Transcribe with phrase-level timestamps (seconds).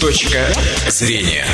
[0.00, 0.46] Точка
[0.88, 1.44] зрения.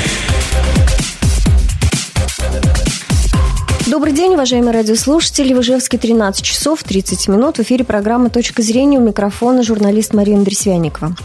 [3.87, 5.51] Добрый день, уважаемые радиослушатели.
[5.53, 7.57] В Ижевске 13 часов 30 минут.
[7.57, 11.15] В эфире программа «Точка зрения» у микрофона журналист Марина Дресвяникова.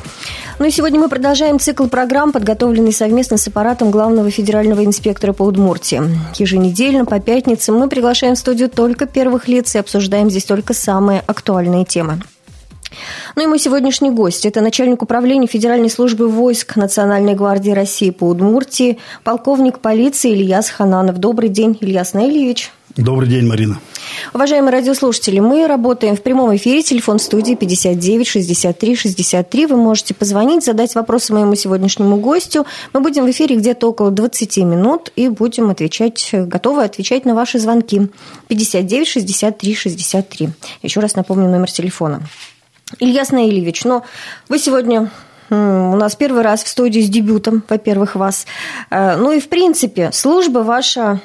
[0.59, 5.43] Ну и сегодня мы продолжаем цикл программ, подготовленный совместно с аппаратом главного федерального инспектора по
[5.43, 6.01] Удмуртии.
[6.39, 11.23] Еженедельно, по пятницам, мы приглашаем в студию только первых лиц и обсуждаем здесь только самые
[11.27, 12.23] актуальные темы.
[13.37, 18.25] Ну и мой сегодняшний гость– это начальник управления Федеральной службы войск Национальной гвардии России по
[18.25, 21.19] Удмуртии, полковник полиции Ильяс Хананов.
[21.19, 22.73] Добрый день, Ильяс Наильевич.
[22.97, 23.79] Добрый день, Марина.
[24.35, 26.83] Уважаемые радиослушатели, мы работаем в прямом эфире.
[26.83, 29.67] Телефон студии 59 63 63.
[29.67, 32.67] Вы можете позвонить, задать вопросы моему сегодняшнему гостю.
[32.93, 37.61] Мы будем в эфире где-то около 20 минут и будем отвечать, готовы отвечать на ваши
[37.61, 38.09] звонки.
[38.49, 40.49] 59 63 63.
[40.83, 42.23] Еще раз напомню номер телефона.
[42.99, 44.05] Ильяс Наилевич, но
[44.49, 45.11] вы сегодня
[45.51, 45.55] у
[45.97, 48.47] нас первый раз в студии с дебютом, во-первых, вас.
[48.91, 51.21] Э, ну и, в принципе, служба ваша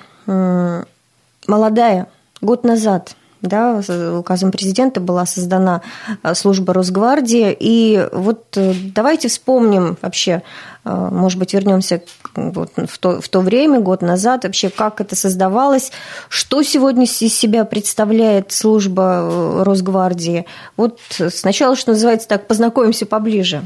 [1.48, 2.08] молодая,
[2.42, 3.16] год назад,
[3.48, 3.82] да,
[4.18, 5.82] указом президента была создана
[6.24, 7.56] э, служба Росгвардии.
[7.60, 10.44] И вот э, давайте вспомним вообще,
[10.84, 12.04] может быть, вернемся
[12.36, 15.92] вот в, то, в то время, год назад, вообще, как это создавалось,
[16.30, 20.46] что сегодня из себя представляет служба Росгвардии.
[20.78, 23.64] Вот сначала, что называется так, познакомимся поближе.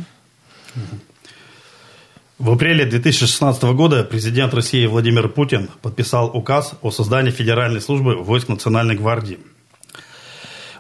[2.40, 8.48] В апреле 2016 года президент России Владимир Путин подписал указ о создании Федеральной службы войск
[8.48, 9.40] Национальной гвардии.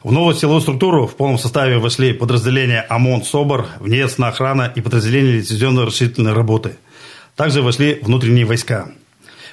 [0.02, 5.34] В новую силовую структуру в полном составе вошли подразделения ОМОН, СОБР, внеясная охрана и подразделения
[5.34, 6.78] лицензионно расширительной работы.
[7.36, 8.92] Также вошли внутренние войска.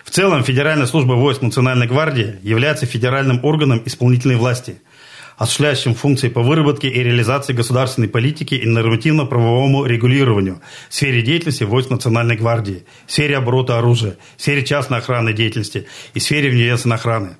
[0.04, 4.80] В целом, Федеральная служба войск Национальной гвардии является федеральным органом исполнительной власти–
[5.36, 11.90] осуществляющим функции по выработке и реализации государственной политики и нормативно-правовому регулированию в сфере деятельности войск
[11.90, 16.96] Национальной гвардии, в сфере оборота оружия, в сфере частной охранной деятельности и в сфере внеясной
[16.96, 17.36] охраны.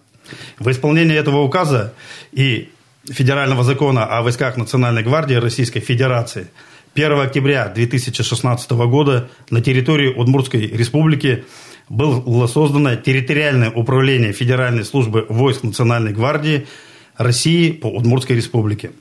[0.58, 1.94] В исполнение этого указа
[2.32, 2.70] и
[3.11, 6.49] Федерального закона о войсках Национальной гвардии Российской Федерации
[6.94, 11.44] 1 октября 2016 года на территории Удмуртской республики
[11.89, 16.67] было создано территориальное управление Федеральной службы войск Национальной гвардии–
[17.17, 18.93] России по Удмуртской республике.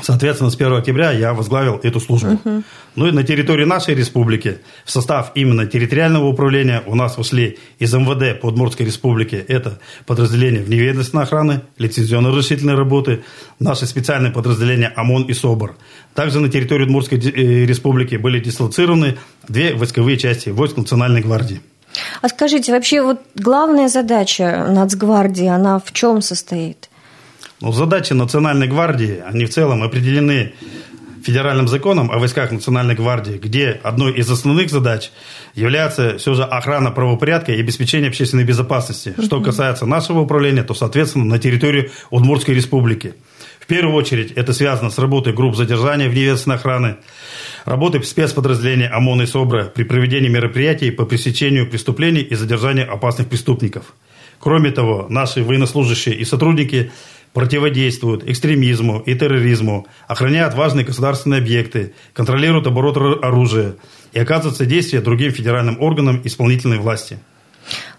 [0.00, 2.38] Соответственно, с 1 октября я возглавил эту службу.
[2.44, 2.62] Uh-huh.
[2.96, 7.94] Ну и на территории нашей республики в состав именно территориального управления у нас вошли из
[7.94, 9.38] МВД по Удмуртской республике.
[9.48, 13.24] Это подразделение вневедомственной охраны, лицензионно-разрешительной работы,
[13.58, 15.76] наши специальные подразделения ОМОН и СОБР.
[16.14, 19.16] Также на территории Удмуртской э, республики были дислоцированы
[19.48, 21.60] две войсковые части войск Национальной гвардии.
[22.20, 26.90] А скажите, вообще вот главная задача Нацгвардии, она в чем состоит?
[27.60, 30.52] Но задачи Национальной гвардии, они в целом определены
[31.24, 35.10] федеральным законом о войсках Национальной гвардии, где одной из основных задач
[35.54, 39.14] является все же охрана правопорядка и обеспечение общественной безопасности.
[39.20, 43.14] Что касается нашего управления, то, соответственно, на территории Удмуртской республики.
[43.58, 46.98] В первую очередь это связано с работой групп задержания вневедомственной охраны,
[47.64, 53.94] работой спецподразделения ОМОН и СОБРа при проведении мероприятий по пресечению преступлений и задержанию опасных преступников.
[54.38, 56.92] Кроме того, наши военнослужащие и сотрудники–
[57.36, 63.74] противодействуют экстремизму и терроризму, охраняют важные государственные объекты, контролируют оборот оружия
[64.14, 67.18] и оказывают содействие другим федеральным органам исполнительной власти.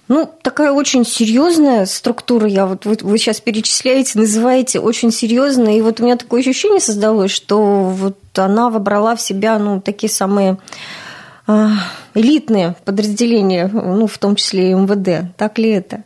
[0.07, 5.81] Ну, такая очень серьезная структура, я вот вы, вы сейчас перечисляете, называете очень серьезная, и
[5.81, 10.57] вот у меня такое ощущение создалось, что вот она вобрала в себя, ну, такие самые
[11.45, 11.67] э,
[12.15, 15.37] элитные подразделения, ну, в том числе и МВД.
[15.37, 16.05] Так ли это?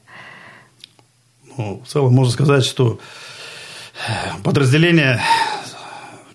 [1.56, 3.00] Ну, в целом можно сказать, что
[4.44, 5.22] подразделения,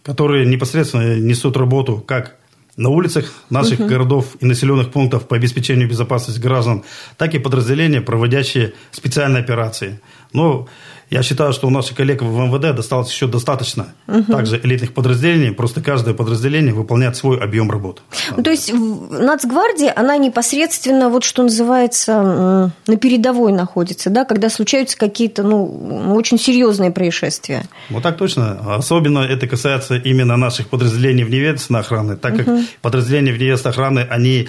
[0.02, 2.36] которые непосредственно несут работу как
[2.76, 3.88] на улицах наших угу.
[3.88, 6.84] городов и населенных пунктов по обеспечению безопасности граждан,
[7.16, 10.00] так и подразделения, проводящие специальные операции.
[10.32, 10.68] Но
[11.08, 14.32] я считаю, что у наших коллег в МВД досталось еще достаточно угу.
[14.32, 18.02] также элитных подразделений, просто каждое подразделение выполняет свой объем работ.
[18.36, 24.98] Ну, то есть Нацгвардия, она непосредственно, вот что называется, на передовой находится, да, когда случаются
[24.98, 27.62] какие-то, ну, очень серьезные происшествия.
[27.88, 28.74] Вот так точно.
[28.74, 32.60] Особенно это касается именно наших подразделений вневедомственной охраны, так как угу.
[32.82, 34.48] подразделения вневедомственной охраны, они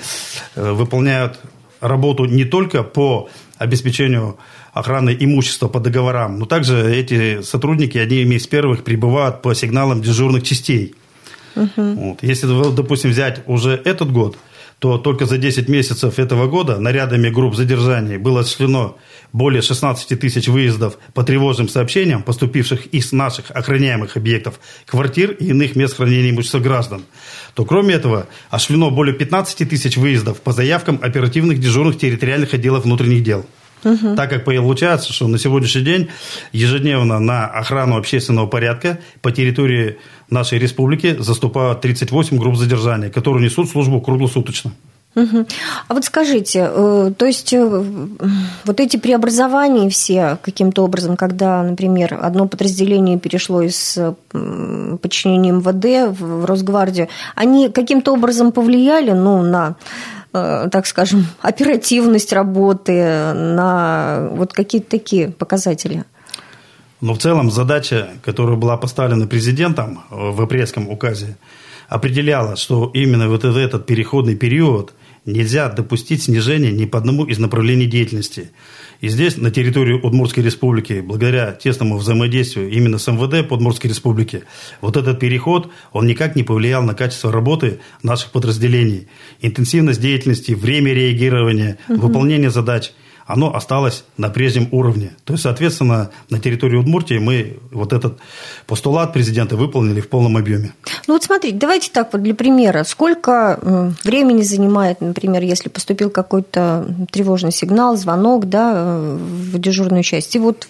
[0.56, 1.40] э, выполняют
[1.82, 4.38] работу не только по обеспечению
[4.80, 10.44] охраны имущества по договорам, но также эти сотрудники одними из первых прибывают по сигналам дежурных
[10.44, 10.96] частей.
[11.56, 11.70] Угу.
[11.76, 12.18] Вот.
[12.22, 14.38] Если, допустим, взять уже этот год,
[14.80, 18.98] то только за 10 месяцев этого года нарядами групп задержаний было осуществлено
[19.34, 25.76] более 16 тысяч выездов по тревожным сообщениям, поступивших из наших охраняемых объектов, квартир и иных
[25.76, 27.04] мест хранения имущества граждан,
[27.56, 33.24] то кроме этого осуществлено более 15 тысяч выездов по заявкам оперативных дежурных территориальных отделов внутренних
[33.24, 33.46] дел.
[33.84, 34.16] Угу.
[34.16, 36.10] Так как получается, что на сегодняшний день
[36.52, 39.98] ежедневно на охрану общественного порядка по территории
[40.30, 44.74] нашей республики заступают 38 групп задержания, которые несут службу круглосуточно.
[45.18, 45.46] Угу.
[45.88, 47.84] А вот скажите, э, то есть э,
[48.66, 53.98] вот эти преобразования все каким-то образом, когда, например, одно подразделение перешло из
[55.02, 63.34] подчинения МВД в Росгвардию, они каким-то образом повлияли ну, на э, так скажем, оперативность работы,
[63.34, 66.04] на вот какие-то такие показатели?
[67.02, 71.38] Но в целом задача, которая была поставлена президентом в апрельском указе,
[71.90, 74.94] определяла, что именно вот этот переходный период
[75.26, 78.52] нельзя допустить снижения ни по одному из направлений деятельности.
[79.02, 84.44] И здесь, на территории Удмуртской республики, благодаря тесному взаимодействию именно с МВД Подмуртской республики,
[84.82, 89.08] вот этот переход, он никак не повлиял на качество работы наших подразделений.
[89.42, 92.08] Интенсивность деятельности, время реагирования, угу.
[92.08, 92.92] выполнение задач–
[93.28, 95.12] оно осталось на прежнем уровне.
[95.26, 98.20] То есть, соответственно, на территории Удмуртии мы вот этот
[98.66, 100.72] постулат президента выполнили в полном объеме.
[101.08, 102.84] Ну вот смотрите, давайте так вот для примера.
[102.86, 103.60] Сколько
[104.04, 110.40] времени занимает, например, если поступил какой-то тревожный сигнал, звонок да, э, в дежурную часть, и
[110.40, 110.68] вот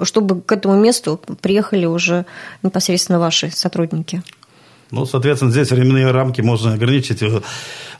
[0.00, 2.24] чтобы к этому месту приехали уже
[2.62, 4.22] непосредственно ваши сотрудники?
[4.92, 7.24] Ну, соответственно, здесь временные рамки можно ограничить.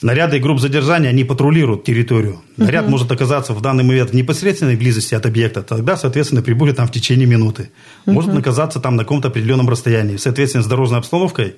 [0.03, 2.43] Наряды и групп задержания, они патрулируют территорию.
[2.59, 2.93] Наряд угу.
[2.93, 6.93] может оказаться в данный момент в непосредственной близости от объекта, тогда, соответственно, прибудет там в
[6.93, 7.71] течение минуты.
[8.05, 8.37] Может угу.
[8.37, 10.19] наказаться там на каком-то определенном расстоянии.
[10.19, 11.57] Соответственно, с дорожной обстановкой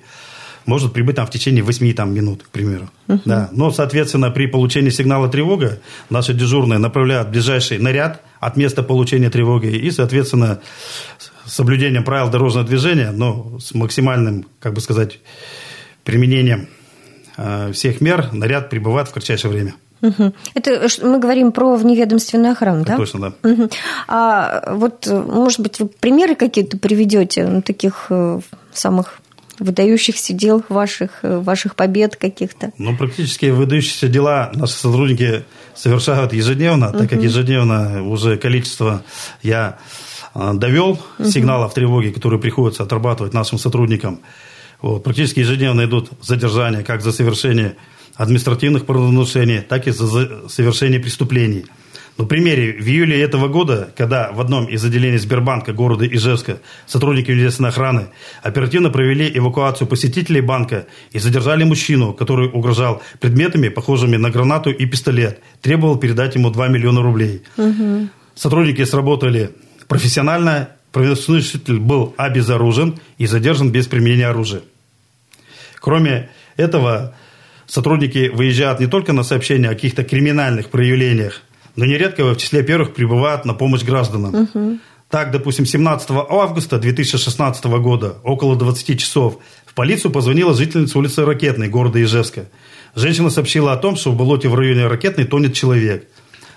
[0.66, 2.88] может прибыть там в течение 8 там, минут, к примеру.
[3.06, 3.20] Uh-huh.
[3.24, 3.50] Да.
[3.52, 9.66] Но, соответственно, при получении сигнала тревога наши дежурные направляют ближайший наряд от места получения тревоги
[9.66, 10.60] и, соответственно,
[11.54, 15.20] соблюдением правил дорожного движения, но с максимальным, как бы сказать,
[16.02, 16.68] применением
[17.36, 19.74] э, всех мер, наряд прибывает в кратчайшее время.
[20.54, 22.96] Это мы говорим про вневедомственную охрану, да?
[22.96, 23.50] Точно, да.
[23.50, 23.70] Угу.
[24.08, 28.40] А вот, может быть, вы примеры какие-то приведете ну, таких э,
[28.72, 29.20] самых
[29.58, 32.72] выдающихся дел ваших, э, ваших побед каких-то?
[32.76, 39.02] Ну, практически выдающиеся дела наши сотрудники совершают ежедневно, так как ежедневно уже количество
[39.42, 39.78] я
[40.34, 41.24] довел угу.
[41.24, 44.20] сигналов тревоги, которые приходится отрабатывать нашим сотрудникам.
[44.82, 47.76] Вот, практически ежедневно идут задержания как за совершение
[48.16, 51.66] административных правонарушений, так и за совершение преступлений.
[52.16, 57.32] На примере, в июле этого года, когда в одном из отделений Сбербанка города Ижевска сотрудники
[57.32, 58.06] Министерства охраны
[58.40, 64.86] оперативно провели эвакуацию посетителей банка и задержали мужчину, который угрожал предметами, похожими на гранату и
[64.86, 67.42] пистолет, требовал передать ему 2 миллиона рублей.
[67.56, 68.08] Угу.
[68.36, 69.50] Сотрудники сработали
[69.94, 74.62] профессионально правонарушитель был обезоружен и задержан без применения оружия.
[75.80, 77.14] Кроме этого,
[77.68, 81.42] сотрудники выезжают не только на сообщения о каких-то криминальных проявлениях,
[81.76, 84.34] но нередко в числе первых прибывают на помощь гражданам.
[84.34, 84.78] Угу.
[85.10, 91.68] Так, допустим, 17 августа 2016 года, около 20 часов, в полицию позвонила жительница улицы Ракетной
[91.68, 92.46] города Ижевска.
[92.96, 96.08] Женщина сообщила о том, что в болоте в районе Ракетной тонет человек–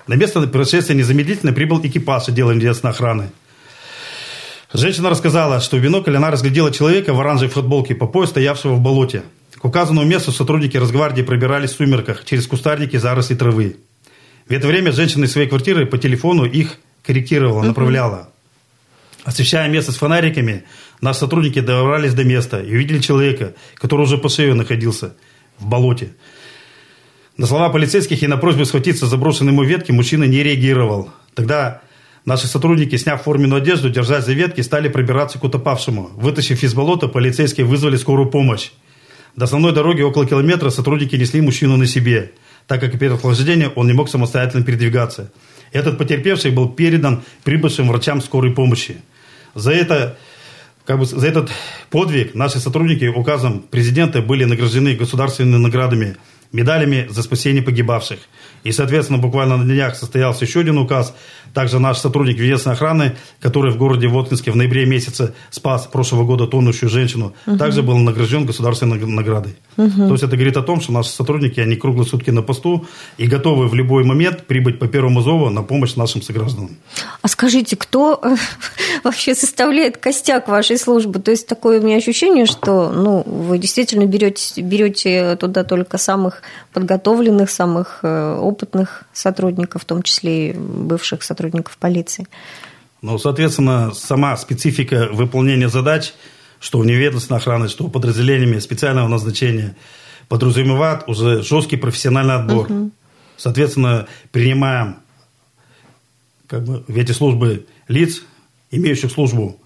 [0.07, 3.29] на место происшествия незамедлительно прибыл экипаж отдела местной охраны.
[4.73, 8.81] Женщина рассказала, что в бинокль она разглядела человека в оранжевой футболке по пояс, стоявшего в
[8.81, 9.23] болоте.
[9.57, 13.77] К указанному месту сотрудники Росгвардии пробирались в сумерках через кустарники заросли травы.
[14.47, 18.29] В это время женщина из своей квартиры по телефону их корректировала, направляла.
[19.23, 20.63] Освещая место с фонариками,
[21.01, 25.15] наши сотрудники добрались до места и увидели человека, который уже по шею находился
[25.59, 26.13] в болоте.
[27.37, 31.11] На слова полицейских и на просьбу схватиться за брошенные ему ветки мужчина не реагировал.
[31.35, 31.81] Тогда
[32.25, 36.09] наши сотрудники, сняв форменную одежду, держась за ветки, стали пробираться к утопавшему.
[36.15, 38.71] Вытащив из болота, полицейские вызвали скорую помощь.
[39.35, 42.31] До основной дороги около километра сотрудники несли мужчину на себе,
[42.65, 45.31] так как перед охлаждением он не мог самостоятельно передвигаться.
[45.71, 48.97] Этот потерпевший был передан прибывшим врачам скорой помощи.
[49.53, 50.17] За это
[50.85, 51.51] как бы за этот
[51.91, 56.17] подвиг наши сотрудники указом президента были награждены государственными наградами
[56.51, 58.19] медалями за спасение погибавших.
[58.63, 61.13] И, соответственно, буквально на днях состоялся еще один указ.
[61.53, 66.45] Также наш сотрудник Веденственной охраны, который в городе Воткинске в ноябре месяце спас прошлого года
[66.47, 67.57] тонущую женщину, угу.
[67.57, 69.55] также был награжден государственной наградой.
[69.77, 70.07] Угу.
[70.07, 72.85] То есть это говорит о том, что наши сотрудники, они круглые сутки на посту
[73.17, 76.77] и готовы в любой момент прибыть по первому зову на помощь нашим согражданам.
[77.21, 78.35] А скажите, кто э,
[79.03, 81.19] вообще составляет костяк вашей службы?
[81.19, 86.36] То есть такое у меня ощущение, что ну, вы действительно берете, берете туда только самых
[86.37, 86.41] самых
[86.73, 92.27] подготовленных, самых э, опытных сотрудников, в том числе и бывших сотрудников полиции.
[93.01, 96.13] Ну, соответственно, сама специфика выполнения задач,
[96.59, 99.75] что вневедомственной охраны, что подразделениями специального назначения,
[100.27, 102.71] подразумевает уже жесткий профессиональный отбор.
[102.71, 102.91] Угу.
[103.37, 104.97] Соответственно, принимаем
[106.47, 108.23] как бы, в эти службы лиц,
[108.71, 109.59] имеющих службу,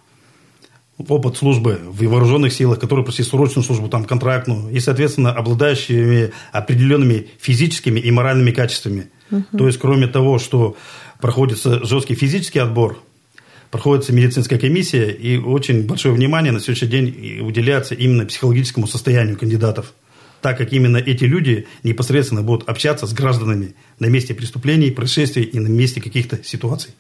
[1.10, 7.28] опыт службы в вооруженных силах, которые прошли срочную службу, там, контрактную, и, соответственно, обладающими определенными
[7.40, 9.10] физическими и моральными качествами.
[9.32, 9.58] Угу.
[9.58, 10.76] То есть, кроме того, что
[11.20, 13.00] проходится жесткий физический отбор,
[13.70, 19.94] проходится медицинская комиссия, и очень большое внимание на сегодняшний день уделяется именно психологическому состоянию кандидатов
[20.42, 25.60] так как именно эти люди непосредственно будут общаться с гражданами на месте преступлений, происшествий и
[25.60, 26.94] на месте каких-то ситуаций.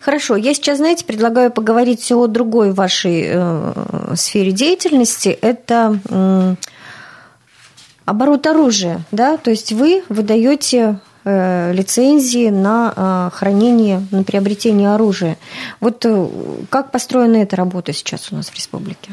[0.00, 5.28] Хорошо, я сейчас, знаете, предлагаю поговорить о другой вашей э, сфере деятельности.
[5.28, 6.54] Это э,
[8.04, 15.36] оборот оружия, да, то есть вы выдаете э, лицензии на э, хранение, на приобретение оружия.
[15.80, 16.28] Вот э,
[16.70, 19.12] как построена эта работа сейчас у нас в республике?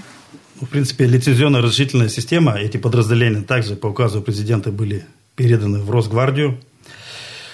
[0.62, 5.06] В принципе, лицензионная разрешительная система, эти подразделения также по указу президента были
[5.38, 6.60] переданы в Росгвардию.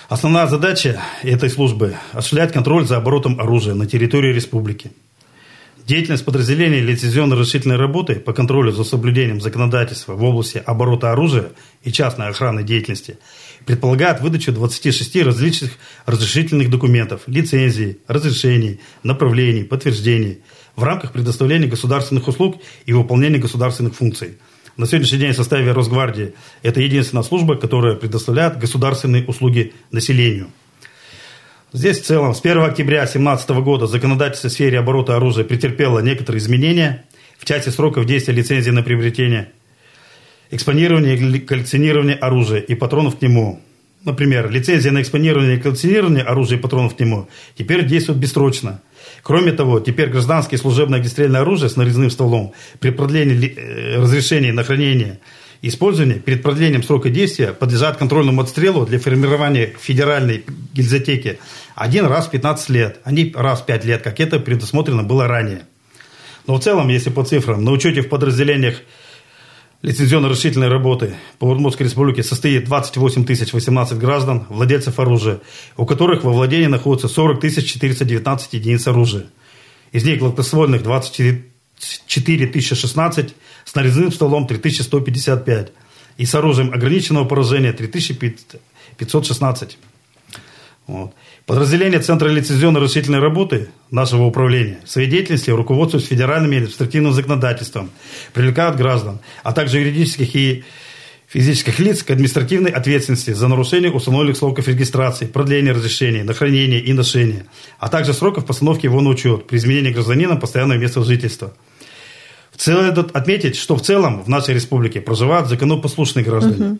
[0.09, 4.91] Основная задача этой службы– осуществлять контроль за оборотом оружия на территории республики.
[5.85, 11.51] Деятельность подразделений лицензионно-разрешительной работы по контролю за соблюдением законодательства в области оборота оружия
[11.83, 13.19] и частной охраны деятельности
[13.65, 15.71] предполагает выдачу 26 различных
[16.05, 20.39] разрешительных документов, лицензий, разрешений, направлений, подтверждений–
[20.75, 24.37] в рамках предоставления государственных услуг и выполнения государственных функций.
[24.77, 30.49] На сегодняшний день в составе Росгвардии это единственная служба, которая предоставляет государственные услуги населению.
[31.71, 36.39] Здесь в целом с 1 октября 2017 года законодательство в сфере оборота оружия претерпело некоторые
[36.39, 37.05] изменения
[37.37, 39.51] в части сроков действия лицензии на приобретение,
[40.55, 43.61] экспонирование и коллекционирование оружия и патронов к нему.
[44.03, 48.81] Например, лицензия на экспонирование и коллекционирование оружия и патронов к нему теперь действует бессрочно–
[49.23, 54.63] Кроме того, теперь гражданское служебное огнестрельное оружие с нарезным стволом при продлении э, разрешения на
[54.63, 55.19] хранение
[55.61, 61.39] и использование перед продлением срока действия подлежат контрольному отстрелу для формирования федеральной гильзотеки
[61.75, 65.27] один раз в 15 лет, а не раз в 5 лет, как это предусмотрено было
[65.27, 65.63] ранее.
[66.45, 68.81] Но в целом, если по цифрам, на учете в подразделениях
[69.85, 75.41] лицензионно-разрешительной работы по Удмуртской республике состоит 28 018 граждан, владельцев оружия,
[75.77, 79.27] у которых во владении находится 40 419 единиц оружия.
[79.91, 85.71] Из них гладкоствольных 24 016, с нарезным столом 3155
[86.17, 89.77] и с оружием ограниченного поражения 3516.
[90.87, 91.13] Вот.
[91.47, 97.89] Подразделение Центра лицензионно-разрешительной работы нашего управления деятельности руководствуются федеральным и административным законодательством,
[98.33, 100.63] привлекают граждан, а также юридических и
[101.27, 106.93] физических лиц к административной ответственности за нарушение установленных сроков регистрации, продления разрешений, на хранение и
[106.93, 107.45] ношение,
[107.79, 111.53] а также сроков постановки его на учет при изменении гражданина постоянного места жительства.
[112.51, 116.67] В целом, отметить, что в целом в нашей республике проживают законопослушные граждане.
[116.67, 116.79] Угу.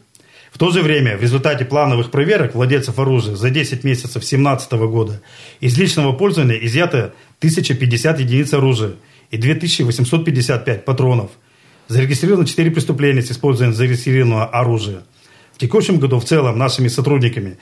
[0.56, 5.22] В то же время в результате плановых проверок владельцев оружия за 10 месяцев 2017 года
[5.60, 8.94] из личного пользования изъято 1050 единиц оружия
[9.32, 11.32] и 2855 патронов.
[11.90, 15.04] Зарегистрировано 4 преступления с использованием зарегистрированного оружия.
[15.54, 17.58] В текущем году в целом нашими сотрудниками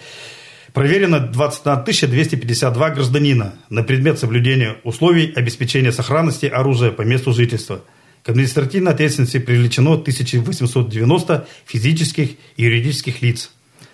[0.72, 7.82] проверено 21 252 гражданина на предмет соблюдения условий обеспечения сохранности оружия по месту жительства–
[8.24, 13.52] к административной ответственности привлечено 1890 физических и юридических лиц.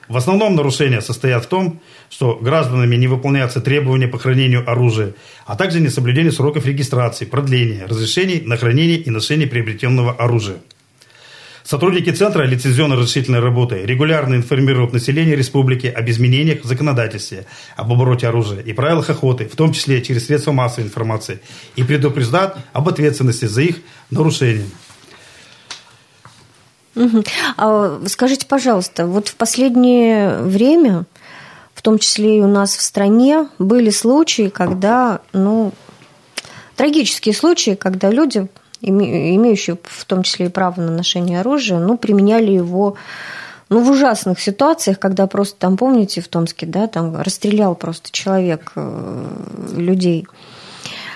[0.07, 5.13] В основном нарушения состоят в том, что гражданами не выполняются требования по хранению оружия,
[5.45, 10.57] а также несоблюдение сроков регистрации, продления, разрешений на хранение и ношение приобретенного оружия.
[11.63, 18.61] Сотрудники Центра лицензионно-разрешительной работы регулярно информируют население республики об изменениях в законодательстве, об обороте оружия
[18.61, 21.39] и правилах охоты, в том числе через средства массовой информации,
[21.75, 23.77] и предупреждают об ответственности за их
[24.09, 24.65] нарушение.
[27.57, 31.05] А скажите, пожалуйста, вот в последнее время,
[31.73, 35.71] в том числе и у нас в стране, были случаи, когда, ну,
[36.75, 38.47] трагические случаи, когда люди
[38.81, 42.95] имеющие в том числе и право на ношение оружия, ну, применяли его
[43.69, 48.71] ну, в ужасных ситуациях, когда просто там, помните, в Томске, да, там расстрелял просто человек
[48.75, 49.25] э,
[49.75, 50.27] людей.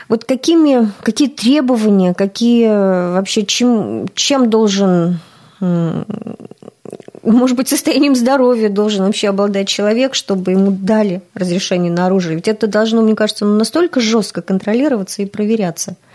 [0.10, 5.20] Вот какими, какие требования, какие вообще, чем, чем должен,
[5.60, 12.36] может быть, состоянием здоровья должен вообще обладать человек, чтобы ему дали разрешение на оружие?
[12.36, 15.96] Ведь это должно, мне кажется, настолько жестко контролироваться и проверяться–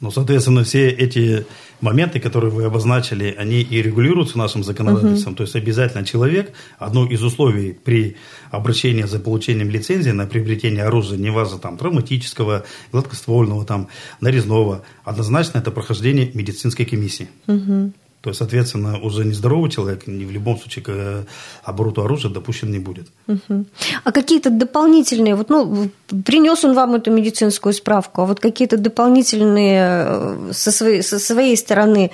[0.00, 1.44] Ну, соответственно, все эти
[1.82, 5.34] моменты, которые вы обозначили, они и регулируются нашим законодательством.
[5.34, 5.36] Uh-huh.
[5.36, 8.16] То есть обязательно человек, одно из условий при
[8.50, 13.88] обращении за получением лицензии на приобретение оружия, неважно там травматического, гладкоствольного, там,
[14.20, 17.28] нарезного, однозначно это прохождение медицинской комиссии.
[17.46, 17.92] Uh-huh.
[18.20, 21.26] То есть, соответственно, уже нездоровый человек ни в любом случае к
[21.62, 23.08] обороту оружия допущен не будет.
[23.26, 23.64] Угу.
[24.04, 25.90] А какие-то дополнительные, вот, ну,
[26.26, 31.56] принес он вам эту медицинскую справку, а вот какие-то дополнительные э, со своей, со своей
[31.56, 32.10] стороны,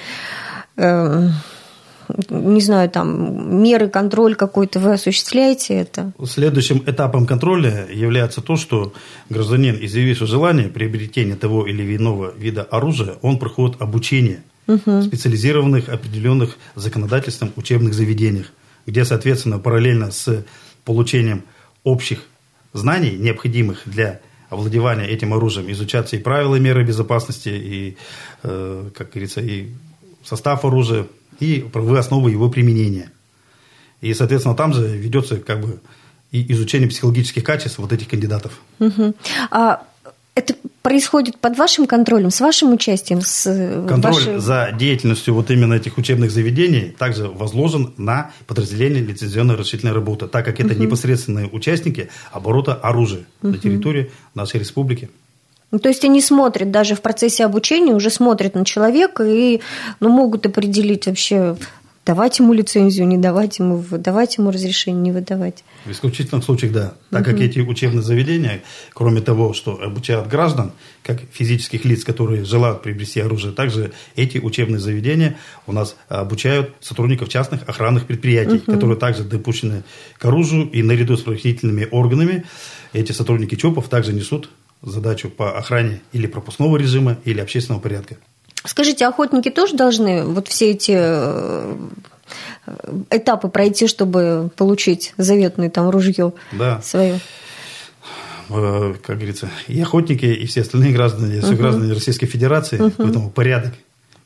[0.77, 1.29] э,
[2.31, 6.13] не знаю, там, меры, контроль какой-то, вы осуществляете это?
[6.25, 8.93] Следующим этапом контроля является то, что
[9.29, 15.03] гражданин, изъявивший желание приобретения того или иного вида оружия, он проходит обучение– угу.
[15.03, 18.47] специализированных, определенных законодательством учебных заведениях,
[18.87, 20.45] где, соответственно, параллельно с
[20.85, 21.43] получением
[21.85, 22.23] общих
[22.73, 24.21] знаний, необходимых для
[24.51, 27.97] овладевания этим оружием, изучаться и правила меры безопасности, и,
[28.43, 29.71] э, как говорится, и
[30.23, 31.07] состав оружия,
[31.41, 33.11] и правовые основы его применения.
[34.01, 35.81] И, соответственно, там же ведется как бы
[36.33, 38.61] и изучение психологических качеств вот этих кандидатов.
[38.79, 39.15] Угу.
[39.51, 39.87] А
[40.37, 43.23] это происходит под вашим контролем, с вашим участием?
[43.23, 44.39] С э, Контроль вашей...
[44.39, 50.45] за деятельностью вот именно этих учебных заведений также возложен на подразделение лицензионной разрешительной работы, так
[50.45, 50.83] как это угу.
[50.83, 53.53] непосредственные участники оборота оружия угу.
[53.53, 55.09] на территории нашей республики.
[55.71, 59.61] Ну, то есть они смотрят даже в процессе обучения, уже смотрят на человека и
[60.01, 61.57] ну, могут определить вообще,
[62.07, 65.65] давать ему лицензию, не давать ему, выдавать ему разрешение, не выдавать.
[65.85, 66.95] В исключительных случаях, да.
[67.11, 67.33] Так угу.
[67.33, 68.63] как эти учебные заведения,
[68.95, 70.73] кроме того, что обучают граждан,
[71.03, 75.37] как физических лиц, которые желают приобрести оружие, также эти учебные заведения
[75.67, 78.73] у нас обучают сотрудников частных охранных предприятий, угу.
[78.73, 79.83] которые также допущены
[80.17, 82.45] к оружию, и наряду с правоохранительными органами
[82.93, 84.49] эти сотрудники ЧОПов также несут
[84.81, 88.17] задачу по охране или пропускного режима, или общественного порядка.
[88.67, 91.77] Скажите, охотники тоже должны вот все эти э,
[93.11, 96.81] этапы пройти, чтобы получить заветное там ружье да.
[96.83, 97.21] свое?
[98.49, 102.93] Э, как говорится, и охотники, и все остальные граждане, все uh граждане Российской Федерации, uh
[102.97, 103.75] поэтому порядок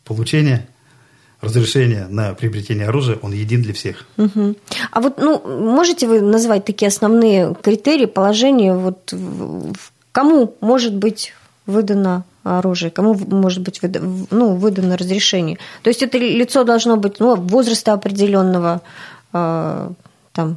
[0.05, 0.69] получения
[1.41, 4.07] разрешения на приобретение оружия, он един для всех.
[4.19, 4.57] Угу.
[4.91, 5.41] А вот, ну,
[5.75, 9.15] можете вы назвать такие основные критерии положения, вот
[10.13, 11.33] кому может быть
[11.71, 13.81] выдано оружие, кому может быть
[14.31, 15.59] ну, выдано разрешение.
[15.83, 18.81] То есть это лицо должно быть ну, возраста определенного,
[19.33, 19.91] э,
[20.33, 20.57] там,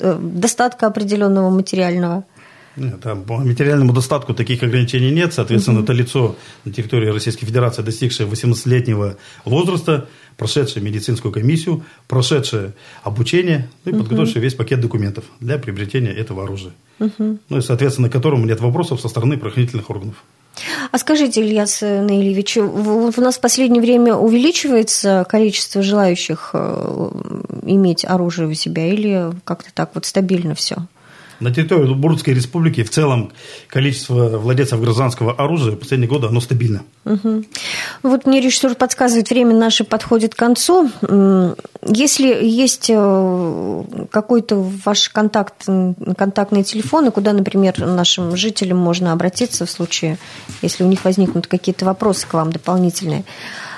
[0.00, 2.24] э, достатка определенного материального.
[3.02, 5.34] Там, по материальному достатку таких ограничений нет.
[5.34, 5.84] Соответственно, угу.
[5.84, 13.92] это лицо на территории Российской Федерации, достигшее 18-летнего возраста, прошедшее медицинскую комиссию, прошедшее обучение ну,
[13.92, 14.44] и подготовившее угу.
[14.44, 16.72] весь пакет документов для приобретения этого оружия.
[16.98, 17.38] Угу.
[17.48, 20.24] Ну и, соответственно, к которому нет вопросов со стороны правоохранительных органов.
[20.90, 27.10] А скажите, Ильяс Наилевич, у нас в последнее время увеличивается количество желающих э,
[27.66, 30.76] иметь оружие у себя или как-то так вот стабильно все?
[31.40, 33.32] На территории Бурятской республики в целом
[33.66, 36.82] количество владельцев гражданского оружия в последние годы оно стабильно.
[37.04, 37.44] Угу.
[38.02, 40.90] Вот мне режиссер подсказывает, время наше подходит к концу.
[41.86, 45.66] Если есть э, какой-то ваш контакт,
[46.16, 50.18] контактные телефоны, куда, например, нашим жителям можно обратиться в случае,
[50.62, 53.24] если у них возникнут какие-то вопросы к вам дополнительные,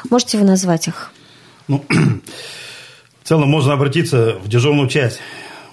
[0.09, 1.13] можете вы назвать их?
[1.69, 1.85] Ну,
[3.23, 5.21] в целом можно обратиться в дежурную часть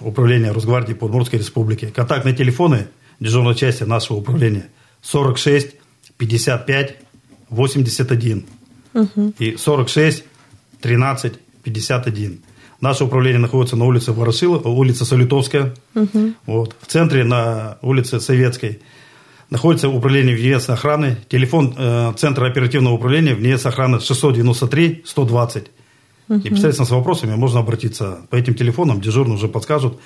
[0.00, 1.86] управления Росгвардии по Удмуртской республике.
[1.86, 2.88] Контактные телефоны
[3.18, 4.66] дежурной части нашего управления
[5.00, 5.76] 46
[6.18, 7.01] 55
[7.52, 8.44] 81
[8.94, 9.34] угу.
[9.38, 10.24] и 46
[10.80, 12.40] 13 51.
[12.80, 15.74] Наше управление находится на улице Ворошила, улица Салютовская.
[15.94, 16.34] Угу.
[16.46, 16.74] Вот.
[16.80, 18.80] В центре на улице Советской
[19.50, 21.18] находится управление внешней охраны.
[21.28, 25.70] Телефон э, Центра оперативного управления внешней охраны 693 120.
[26.28, 26.38] Угу.
[26.38, 30.00] Непосредственно с вопросами можно обратиться по этим телефонам, дежурно уже подскажут,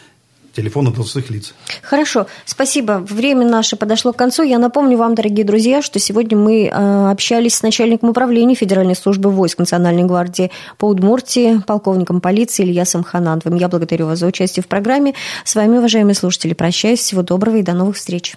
[0.56, 1.54] телефона должностных лиц.
[1.82, 3.04] Хорошо, спасибо.
[3.08, 4.42] Время наше подошло к концу.
[4.42, 9.30] Я напомню вам, дорогие друзья, что сегодня мы э, общались с начальником управления Федеральной службы
[9.30, 13.58] войск Национальной гвардии по Удмуртии, полковником полиции Ильясом Ханандовым.
[13.58, 15.14] Я благодарю вас за участие в программе.
[15.44, 17.00] С вами, уважаемые слушатели, прощаюсь.
[17.00, 18.34] Всего доброго и до новых встреч.